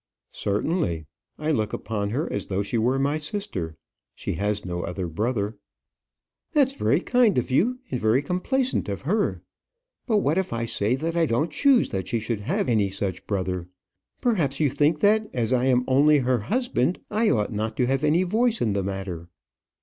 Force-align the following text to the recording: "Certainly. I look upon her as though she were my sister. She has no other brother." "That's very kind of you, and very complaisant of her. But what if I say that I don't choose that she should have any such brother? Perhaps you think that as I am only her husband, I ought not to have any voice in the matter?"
"Certainly. 0.33 1.05
I 1.37 1.51
look 1.51 1.73
upon 1.73 2.09
her 2.09 2.27
as 2.33 2.47
though 2.47 2.63
she 2.63 2.79
were 2.79 2.97
my 2.97 3.19
sister. 3.19 3.75
She 4.15 4.33
has 4.33 4.65
no 4.65 4.81
other 4.81 5.05
brother." 5.07 5.57
"That's 6.53 6.73
very 6.73 6.99
kind 7.01 7.37
of 7.37 7.51
you, 7.51 7.77
and 7.91 7.99
very 7.99 8.23
complaisant 8.23 8.89
of 8.89 9.03
her. 9.03 9.43
But 10.07 10.17
what 10.17 10.39
if 10.39 10.53
I 10.53 10.65
say 10.65 10.95
that 10.95 11.15
I 11.15 11.27
don't 11.27 11.51
choose 11.51 11.89
that 11.89 12.07
she 12.07 12.17
should 12.19 12.39
have 12.41 12.67
any 12.67 12.89
such 12.89 13.27
brother? 13.27 13.67
Perhaps 14.21 14.59
you 14.59 14.71
think 14.71 15.01
that 15.01 15.29
as 15.35 15.53
I 15.53 15.65
am 15.65 15.83
only 15.87 16.17
her 16.17 16.39
husband, 16.39 16.99
I 17.11 17.29
ought 17.29 17.53
not 17.53 17.77
to 17.77 17.85
have 17.85 18.03
any 18.03 18.23
voice 18.23 18.59
in 18.59 18.73
the 18.73 18.81
matter?" 18.81 19.29